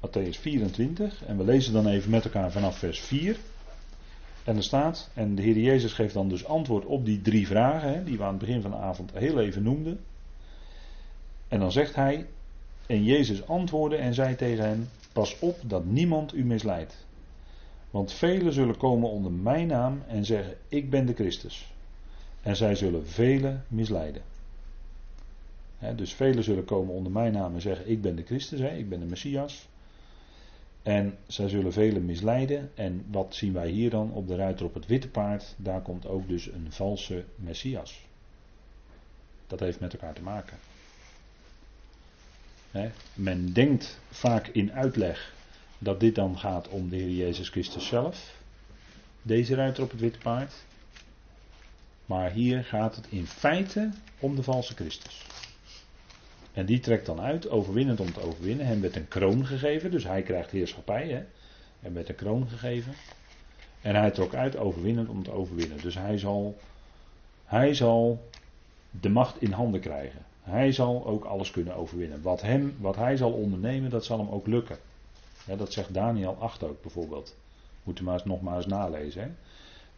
[0.00, 1.24] Matthäus 24.
[1.24, 3.36] En we lezen dan even met elkaar vanaf vers 4.
[4.44, 7.92] En er staat, en de Heer Jezus geeft dan dus antwoord op die drie vragen,
[7.92, 10.00] hè, die we aan het begin van de avond heel even noemden.
[11.48, 12.26] En dan zegt hij,
[12.86, 17.06] en Jezus antwoordde en zei tegen hen, pas op dat niemand u misleidt.
[17.94, 21.72] Want velen zullen komen onder mijn naam en zeggen: Ik ben de Christus.
[22.42, 24.22] En zij zullen velen misleiden.
[25.96, 29.00] dus velen zullen komen onder mijn naam en zeggen: Ik ben de Christus, ik ben
[29.00, 29.68] de Messias.
[30.82, 32.70] En zij zullen velen misleiden.
[32.74, 35.54] En wat zien wij hier dan op de ruiter op het witte paard?
[35.56, 38.06] Daar komt ook dus een valse Messias.
[39.46, 40.56] Dat heeft met elkaar te maken.
[43.14, 45.32] men denkt vaak in uitleg
[45.84, 48.36] dat dit dan gaat om de Heer Jezus Christus zelf.
[49.22, 50.54] Deze ruiter op het witte paard.
[52.06, 55.26] Maar hier gaat het in feite om de valse Christus.
[56.52, 58.66] En die trekt dan uit, overwinnend om te overwinnen.
[58.66, 61.08] Hem werd een kroon gegeven, dus hij krijgt heerschappij.
[61.08, 61.22] Hè?
[61.80, 62.94] Hem werd een kroon gegeven.
[63.80, 65.80] En hij trok uit, overwinnend om te overwinnen.
[65.82, 66.58] Dus hij zal,
[67.44, 68.28] hij zal
[68.90, 70.24] de macht in handen krijgen.
[70.42, 72.22] Hij zal ook alles kunnen overwinnen.
[72.22, 74.78] Wat, hem, wat hij zal ondernemen, dat zal hem ook lukken.
[75.44, 77.36] Dat zegt Daniel 8 ook bijvoorbeeld.
[77.82, 79.36] Moet u maar eens, nog maar eens nalezen.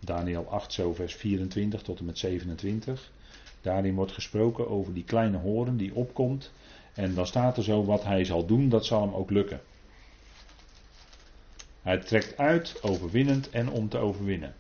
[0.01, 3.11] Daniel 8, zo vers 24 tot en met 27.
[3.61, 6.53] Daarin wordt gesproken over die kleine horen die opkomt.
[6.95, 9.61] En dan staat er zo, wat hij zal doen, dat zal hem ook lukken.
[11.83, 14.55] Hij trekt uit, overwinnend en om te overwinnen.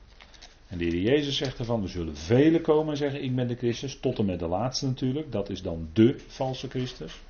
[0.68, 3.57] En de Heer Jezus zegt ervan, er zullen velen komen en zeggen, ik ben de
[3.57, 5.33] Christus, tot en met de laatste natuurlijk.
[5.33, 7.20] Dat is dan de valse Christus.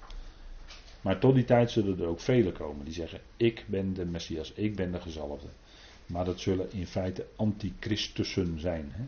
[1.07, 4.53] Maar tot die tijd zullen er ook velen komen die zeggen: Ik ben de Messias,
[4.53, 5.47] ik ben de gezalfde.
[6.07, 8.93] Maar dat zullen in feite antichristussen zijn.
[8.93, 9.05] Hè?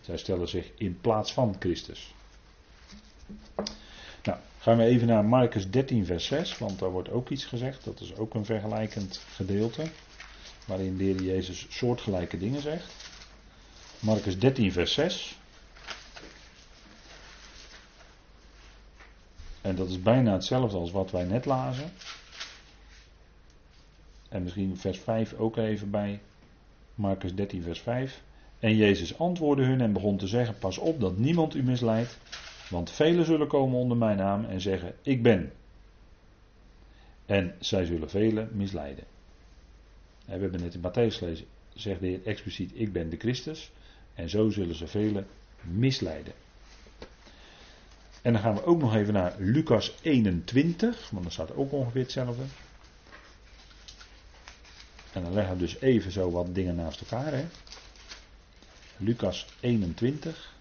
[0.00, 2.14] Zij stellen zich in plaats van Christus.
[4.22, 7.84] Nou, gaan we even naar Marcus 13, vers 6, want daar wordt ook iets gezegd.
[7.84, 9.82] Dat is ook een vergelijkend gedeelte.
[10.66, 13.10] Waarin de Jezus soortgelijke dingen zegt.
[13.98, 15.38] Marcus 13, vers 6.
[19.64, 21.90] En dat is bijna hetzelfde als wat wij net lazen.
[24.28, 26.20] En misschien vers 5 ook even bij.
[26.94, 28.22] Marcus 13, vers 5.
[28.58, 32.18] En Jezus antwoordde hun en begon te zeggen: Pas op dat niemand u misleidt.
[32.70, 35.52] Want velen zullen komen onder mijn naam en zeggen: Ik ben.
[37.26, 39.04] En zij zullen velen misleiden.
[40.24, 43.70] We hebben net in Matthäus gelezen, zegt de Heer expliciet: Ik ben de Christus.
[44.14, 45.26] En zo zullen ze velen
[45.60, 46.32] misleiden.
[48.24, 52.02] En dan gaan we ook nog even naar Lucas 21, want dan staat ook ongeveer
[52.02, 52.42] hetzelfde.
[55.12, 57.32] En dan leggen we dus even zo wat dingen naast elkaar.
[57.32, 57.46] Hè.
[58.96, 60.52] Lucas 21.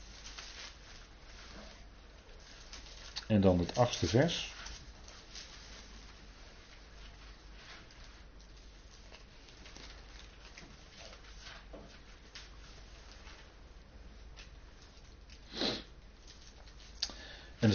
[3.27, 4.52] En dan het achtste vers.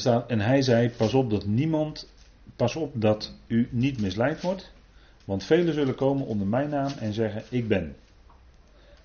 [0.05, 2.13] En hij zei: Pas op dat niemand,
[2.57, 4.73] pas op dat u niet misleid wordt.
[5.25, 7.97] Want velen zullen komen onder mijn naam en zeggen: Ik ben.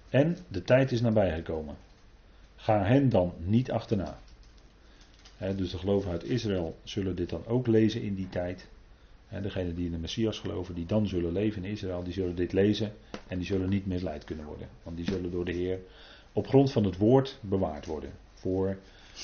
[0.10, 1.76] En de tijd is nabijgekomen.
[2.56, 4.20] Ga hen dan niet achterna.
[5.56, 8.68] dus de gelovigen uit Israël zullen dit dan ook lezen in die tijd.
[9.28, 12.36] He, degenen die in de Messias geloven, die dan zullen leven in Israël, die zullen
[12.36, 12.94] dit lezen
[13.28, 14.68] en die zullen niet misleid kunnen worden.
[14.84, 15.80] Want die zullen door de Heer
[16.34, 18.12] op grond van het woord bewaard worden.
[18.34, 18.78] Voor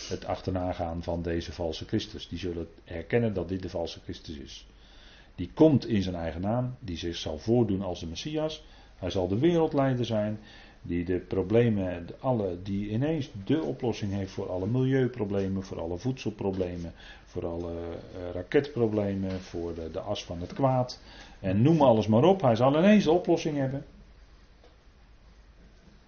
[0.10, 2.28] het achternagaan van deze valse Christus.
[2.28, 4.68] Die zullen herkennen dat dit de valse Christus is.
[5.36, 8.64] Die komt in zijn eigen naam, die zich zal voordoen als de Messias.
[8.96, 10.40] Hij zal de wereldleider zijn,
[10.82, 16.94] die de problemen, alle, die ineens de oplossing heeft voor alle milieuproblemen, voor alle voedselproblemen,
[17.26, 21.00] voor alle uh, raketproblemen, voor de, de as van het kwaad.
[21.40, 23.86] En noem alles maar op, hij zal ineens de oplossing hebben.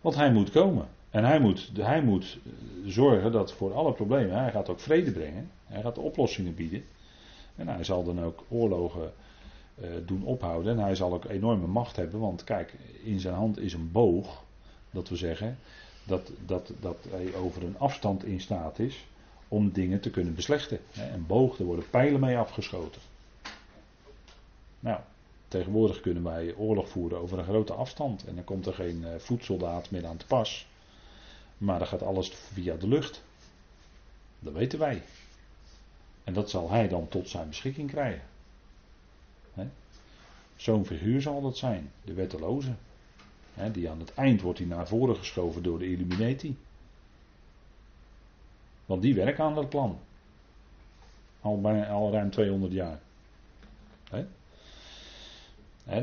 [0.01, 0.87] Want hij moet komen.
[1.11, 2.39] En hij moet, hij moet
[2.85, 5.51] zorgen dat voor alle problemen, hij gaat ook vrede brengen.
[5.65, 6.83] Hij gaat oplossingen bieden.
[7.55, 9.13] En hij zal dan ook oorlogen
[9.81, 10.71] uh, doen ophouden.
[10.77, 12.19] En hij zal ook enorme macht hebben.
[12.19, 14.43] Want kijk, in zijn hand is een boog.
[14.91, 15.57] Dat we zeggen
[16.03, 19.05] dat, dat, dat hij over een afstand in staat is
[19.47, 20.79] om dingen te kunnen beslechten.
[21.13, 23.01] Een boog, er worden pijlen mee afgeschoten.
[24.79, 24.99] Nou,
[25.47, 28.25] tegenwoordig kunnen wij oorlog voeren over een grote afstand.
[28.25, 30.67] En dan komt er geen uh, voedsoldaat meer aan te pas.
[31.61, 33.23] Maar dan gaat alles via de lucht.
[34.39, 35.01] Dat weten wij.
[36.23, 38.21] En dat zal hij dan tot zijn beschikking krijgen.
[40.55, 42.73] Zo'n figuur zal dat zijn, de wetteloze.
[43.71, 46.57] die aan het eind wordt hij naar voren geschoven door de Illuminati.
[48.85, 49.99] Want die werken aan dat plan.
[51.41, 52.99] Al, bijna, al ruim 200 jaar.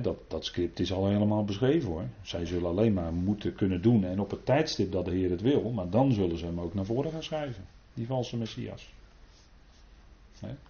[0.02, 2.04] Dat, dat script is al helemaal beschreven hoor.
[2.22, 5.40] Zij zullen alleen maar moeten kunnen doen en op het tijdstip dat de Heer het
[5.40, 7.64] wil, maar dan zullen ze hem ook naar voren gaan schrijven.
[7.94, 8.92] Die valse Messias.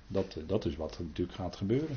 [0.06, 1.96] dat, dat is wat er natuurlijk gaat gebeuren.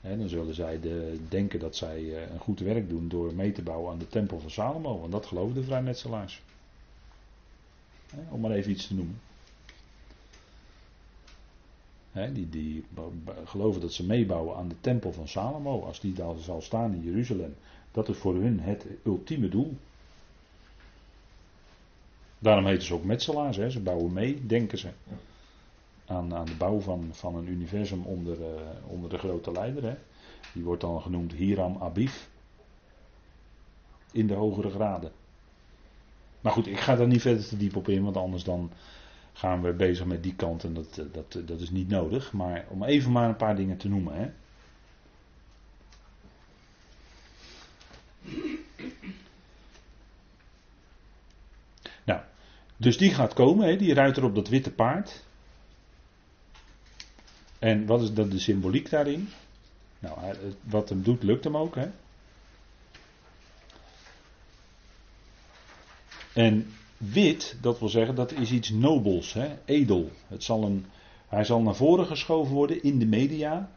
[0.00, 3.62] dan zullen zij de, denken dat zij eh, een goed werk doen door mee te
[3.62, 5.00] bouwen aan de tempel van Salomo.
[5.00, 6.42] Want dat geloofden de vrijmetselaars.
[8.30, 9.20] Om maar even iets te noemen.
[12.12, 12.84] Die,
[13.44, 15.82] geloven dat ze meebouwen aan de tempel van Salomo.
[15.82, 17.54] Als die daar zal staan in Jeruzalem.
[17.90, 19.76] Dat is voor hun het ultieme doel.
[22.38, 23.56] Daarom heten ze ook metselaars.
[23.56, 24.88] Ze bouwen mee, denken ze.
[26.06, 28.46] Aan, aan de bouw van, van een universum onder, uh,
[28.86, 29.98] onder de grote leider.
[30.54, 32.28] Die wordt dan genoemd Hiram Abif.
[34.12, 35.12] In de hogere graden.
[36.40, 38.70] Maar goed, ik ga daar niet verder te diep op in, want anders dan
[39.38, 42.32] gaan we bezig met die kant en dat, eh, dat, dat is niet nodig.
[42.32, 44.14] Maar om even maar een paar dingen te noemen.
[44.14, 44.30] Hè.
[52.04, 52.20] Nou,
[52.76, 55.24] dus die gaat komen, hè, die ruiter op dat witte paard.
[57.58, 59.28] En wat is dan de symboliek daarin?
[59.98, 61.74] Nou, wat hem doet, lukt hem ook.
[61.74, 61.90] Hè?
[66.32, 69.48] En wit, dat wil zeggen, dat is iets nobels, hè?
[69.64, 70.10] edel.
[70.26, 70.86] Het zal een,
[71.28, 73.70] hij zal naar voren geschoven worden in de media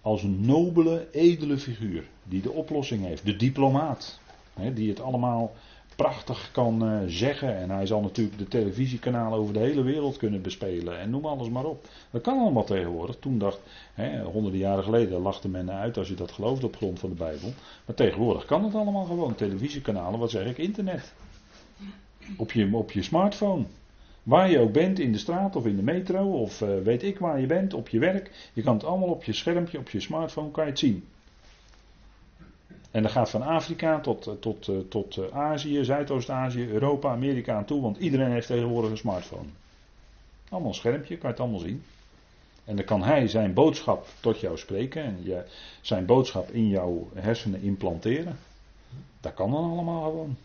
[0.00, 2.04] als een nobele, edele figuur.
[2.24, 3.24] Die de oplossing heeft.
[3.24, 4.20] De diplomaat.
[4.54, 5.52] Hè, die het allemaal
[5.96, 7.56] prachtig kan uh, zeggen.
[7.56, 10.98] En hij zal natuurlijk de televisiekanalen over de hele wereld kunnen bespelen.
[10.98, 11.88] En noem alles maar op.
[12.10, 13.16] Dat kan allemaal tegenwoordig.
[13.16, 13.60] Toen dacht,
[13.94, 17.16] hè, honderden jaren geleden lachte men uit als je dat geloofde op grond van de
[17.16, 17.52] Bijbel.
[17.86, 19.34] Maar tegenwoordig kan het allemaal gewoon.
[19.34, 21.14] Televisiekanalen, wat zeg ik, internet.
[22.36, 23.64] Op je, op je smartphone.
[24.22, 27.18] Waar je ook bent, in de straat of in de metro of uh, weet ik
[27.18, 28.50] waar je bent, op je werk.
[28.52, 31.04] Je kan het allemaal op je schermpje, op je smartphone, kan je het zien.
[32.90, 37.64] En dat gaat van Afrika tot, eh, tot, eh, tot Azië, Zuidoost-Azië, Europa, Amerika aan
[37.64, 39.48] toe, want iedereen heeft tegenwoordig een smartphone.
[40.48, 41.82] Allemaal een schermpje, kan je het allemaal zien.
[42.64, 45.44] En dan kan hij zijn boodschap tot jou spreken en je,
[45.80, 48.38] zijn boodschap in jouw hersenen implanteren.
[49.20, 50.36] Dat kan dan allemaal gewoon.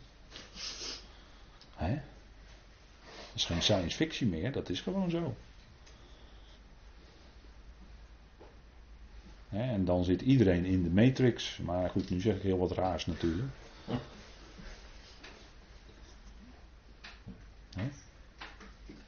[1.81, 1.93] Hè?
[1.93, 5.35] Dat is geen science fiction meer, dat is gewoon zo.
[9.51, 11.57] en dan zit iedereen in de matrix.
[11.57, 13.49] Maar goed, nu zeg ik heel wat raars natuurlijk.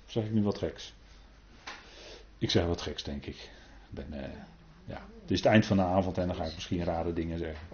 [0.06, 0.94] Zeg ik nu wat geks?
[2.38, 3.50] Ik zeg wat geks, denk ik.
[3.90, 4.20] Ben, uh,
[4.86, 5.06] ja.
[5.22, 7.68] Het is het eind van de avond en dan ga ik misschien rare dingen zeggen.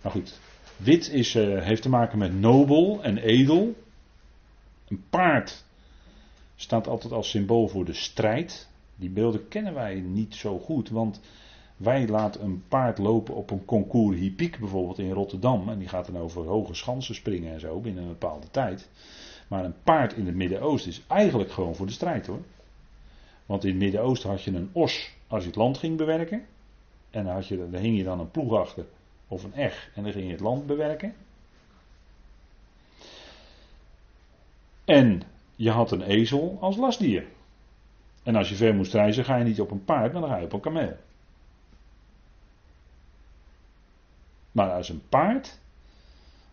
[0.00, 0.38] Maar goed,
[0.82, 3.74] wit is, uh, heeft te maken met nobel en edel.
[4.88, 5.64] Een paard
[6.56, 8.70] staat altijd als symbool voor de strijd.
[8.96, 11.20] Die beelden kennen wij niet zo goed, want
[11.76, 15.68] wij laten een paard lopen op een concours hippiek bijvoorbeeld in Rotterdam.
[15.68, 18.88] En die gaat dan over hoge schansen springen en zo binnen een bepaalde tijd.
[19.48, 22.42] Maar een paard in het Midden-Oosten is eigenlijk gewoon voor de strijd hoor.
[23.46, 26.44] Want in het Midden-Oosten had je een os als je het land ging bewerken.
[27.10, 28.86] En dan, je, dan hing je dan een ploeg achter
[29.32, 31.14] of een eg en dan ging je het land bewerken.
[34.84, 35.22] En
[35.56, 37.26] je had een ezel als lastdier.
[38.22, 40.36] En als je ver moest reizen, ga je niet op een paard, maar dan ga
[40.36, 40.96] je op een kameel.
[44.52, 45.60] Maar als een paard.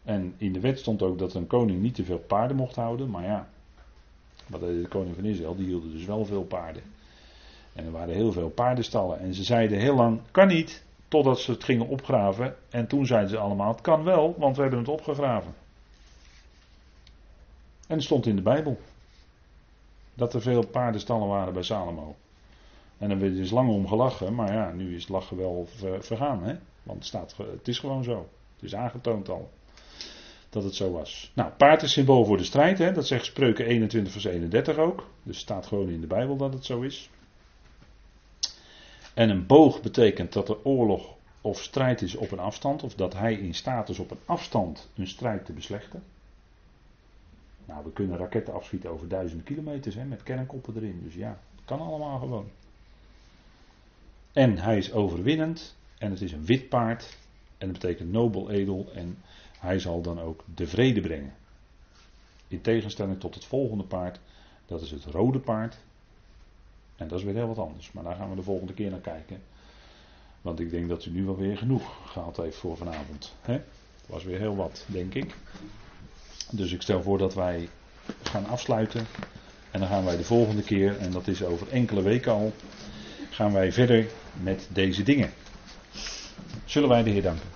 [0.04, 3.10] En in de wet stond ook dat een koning niet te veel paarden mocht houden.
[3.10, 3.50] Maar ja,
[4.48, 6.84] wat de koning van Israël, die hielden dus wel veel paarden.
[7.74, 9.20] En er waren heel veel paardenstallen.
[9.20, 10.84] En ze zeiden heel lang, kan niet.
[11.10, 12.56] Totdat ze het gingen opgraven.
[12.70, 15.54] En toen zeiden ze allemaal, het kan wel, want we hebben het opgegraven.
[17.88, 18.80] En het stond in de Bijbel.
[20.14, 22.16] Dat er veel paardenstallen waren bij Salomo.
[22.98, 25.68] En dan werd er dus lang om gelachen, maar ja, nu is het lachen wel
[26.00, 26.44] vergaan.
[26.44, 26.56] Hè?
[26.84, 28.30] Want het, staat, het is gewoon zo.
[28.56, 29.50] Het is aangetoond al
[30.50, 31.32] dat het zo was.
[31.36, 32.78] Nou, paard is symbool voor de strijd.
[32.78, 32.92] Hè?
[32.92, 34.98] Dat zegt Spreuken 21 vers 31 ook.
[35.24, 37.10] Dus het staat gewoon in de Bijbel dat het zo is.
[39.14, 43.14] En een boog betekent dat er oorlog of strijd is op een afstand, of dat
[43.14, 46.04] hij in staat is op een afstand een strijd te beslechten.
[47.66, 51.02] Nou, we kunnen raketten afschieten over duizenden kilometers hè, met kernkoppen erin.
[51.04, 52.50] Dus ja, het kan allemaal gewoon.
[54.34, 55.76] En hij is overwinnend.
[55.98, 57.18] En het is een wit paard.
[57.58, 58.92] En dat betekent nobel, edel.
[58.94, 59.18] En
[59.60, 61.34] hij zal dan ook de vrede brengen.
[62.48, 64.20] In tegenstelling tot het volgende paard.
[64.66, 65.78] Dat is het rode paard.
[67.00, 67.92] En dat is weer heel wat anders.
[67.92, 69.42] Maar daar gaan we de volgende keer naar kijken.
[70.42, 73.36] Want ik denk dat u nu wel weer genoeg gehad heeft voor vanavond.
[73.42, 73.62] Het
[74.06, 75.36] was weer heel wat, denk ik.
[76.52, 77.70] Dus ik stel voor dat wij
[78.24, 79.06] gaan afsluiten.
[79.72, 82.54] En dan gaan wij de volgende keer, en dat is over enkele weken al,
[83.30, 84.08] gaan wij verder
[84.42, 85.32] met deze dingen.
[86.66, 87.48] Zullen wij de Heer danken?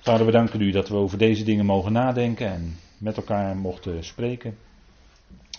[0.00, 4.04] Vader, we danken u dat we over deze dingen mogen nadenken en met elkaar mochten
[4.04, 4.58] spreken.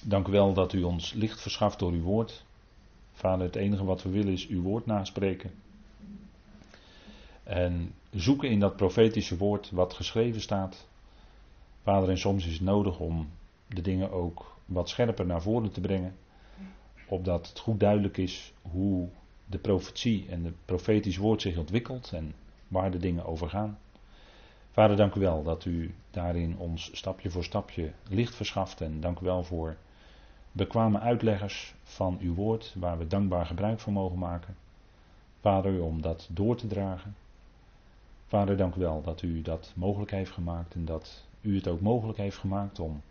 [0.06, 2.46] Dank u wel dat u ons licht verschaft door uw woord.
[3.12, 5.52] Vader, het enige wat we willen is uw woord naspreken.
[7.44, 10.88] En zoeken in dat profetische woord wat geschreven staat.
[11.84, 13.30] Vader, en soms is het nodig om
[13.68, 16.16] de dingen ook wat scherper naar voren te brengen.
[17.08, 19.10] Opdat het goed duidelijk is hoe
[19.46, 22.34] de profetie en het profetisch woord zich ontwikkelt en
[22.68, 23.80] waar de dingen over gaan.
[24.72, 28.82] Vader, dank u wel dat u daarin ons stapje voor stapje licht verschaft.
[28.82, 29.78] En dank u wel voor
[30.60, 34.56] bekwame uitleggers van uw woord, waar we dankbaar gebruik van mogen maken.
[35.40, 37.16] Vader, om dat door te dragen.
[38.28, 41.82] Vader, dank u wel dat u dat mogelijk heeft gemaakt en dat u het ook
[41.82, 43.02] mogelijk heeft gemaakt om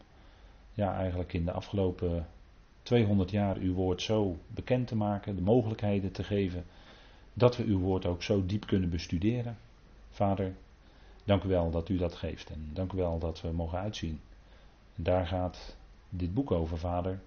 [0.73, 2.27] ja, eigenlijk in de afgelopen
[2.83, 6.65] 200 jaar uw woord zo bekend te maken, de mogelijkheden te geven
[7.35, 9.57] dat we uw woord ook zo diep kunnen bestuderen.
[10.11, 10.55] Vader,
[11.25, 14.21] dank u wel dat u dat geeft en dank u wel dat we mogen uitzien.
[14.97, 15.77] En daar gaat
[16.09, 17.21] dit boek over, Vader.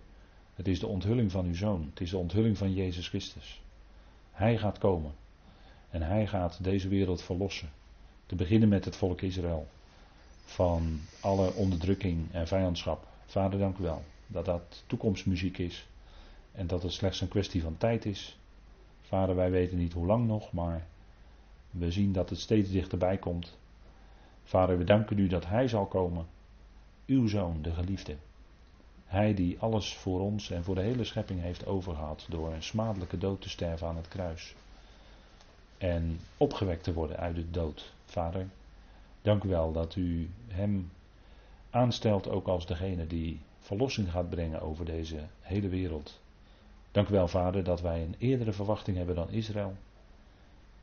[0.62, 3.62] Het is de onthulling van uw zoon, het is de onthulling van Jezus Christus.
[4.32, 5.12] Hij gaat komen
[5.90, 7.70] en hij gaat deze wereld verlossen.
[8.26, 9.68] Te beginnen met het volk Israël
[10.46, 13.08] van alle onderdrukking en vijandschap.
[13.26, 15.88] Vader, dank u wel dat dat toekomstmuziek is
[16.52, 18.38] en dat het slechts een kwestie van tijd is.
[19.02, 20.88] Vader, wij weten niet hoe lang nog, maar
[21.70, 23.58] we zien dat het steeds dichterbij komt.
[24.44, 26.26] Vader, we danken u dat Hij zal komen,
[27.06, 28.16] uw zoon, de geliefde.
[29.12, 33.18] Hij die alles voor ons en voor de hele schepping heeft overgehad door een smadelijke
[33.18, 34.56] dood te sterven aan het kruis.
[35.78, 37.94] En opgewekt te worden uit de dood.
[38.06, 38.48] Vader,
[39.22, 40.92] dank u wel dat u hem
[41.70, 46.20] aanstelt ook als degene die verlossing gaat brengen over deze hele wereld.
[46.92, 49.74] Dank u wel, Vader, dat wij een eerdere verwachting hebben dan Israël.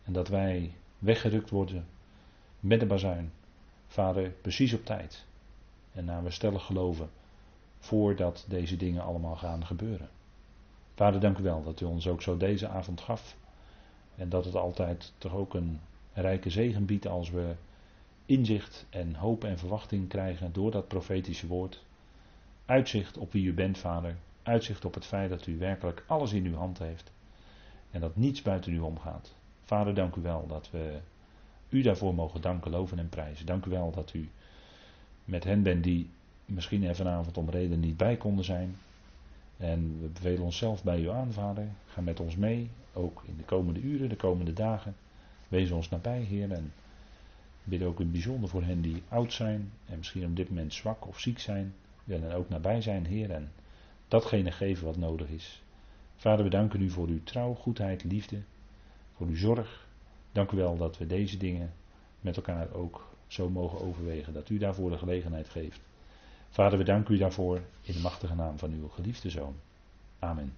[0.04, 1.86] En dat wij weggerukt worden
[2.60, 3.32] met de bazuin.
[3.86, 5.24] Vader, precies op tijd.
[5.92, 7.10] En naar we stellig geloven
[7.78, 10.08] voordat deze dingen allemaal gaan gebeuren.
[10.94, 13.36] Vader, dank u wel dat u ons ook zo deze avond gaf.
[14.16, 15.80] En dat het altijd toch ook een
[16.12, 17.54] rijke zegen biedt als we
[18.26, 21.84] inzicht en hoop en verwachting krijgen door dat profetische woord.
[22.66, 24.16] Uitzicht op wie u bent, Vader.
[24.42, 27.12] Uitzicht op het feit dat u werkelijk alles in uw hand heeft.
[27.90, 29.34] En dat niets buiten u omgaat.
[29.62, 30.98] Vader, dank u wel dat we
[31.68, 33.46] u daarvoor mogen danken, loven en prijzen.
[33.46, 34.30] Dank u wel dat u
[35.24, 36.10] met hen bent die
[36.48, 38.76] misschien er vanavond om reden niet bij konden zijn.
[39.56, 41.68] En we bevelen onszelf bij u aan, Vader.
[41.86, 44.94] Ga met ons mee, ook in de komende uren, de komende dagen.
[45.48, 46.52] Wees ons nabij, Heer.
[46.52, 46.72] En
[47.64, 51.06] bid ook het bijzonder voor hen die oud zijn en misschien op dit moment zwak
[51.06, 51.74] of ziek zijn.
[52.04, 53.30] Willen ook nabij zijn, Heer.
[53.30, 53.52] En
[54.08, 55.62] datgene geven wat nodig is.
[56.16, 58.38] Vader, we danken u voor uw trouw, goedheid, liefde.
[59.16, 59.86] Voor uw zorg.
[60.32, 61.72] Dank u wel dat we deze dingen
[62.20, 64.32] met elkaar ook zo mogen overwegen.
[64.32, 65.80] Dat u daarvoor de gelegenheid geeft.
[66.50, 69.56] Vader, we danken u daarvoor in de machtige naam van uw geliefde zoon.
[70.18, 70.54] Amen.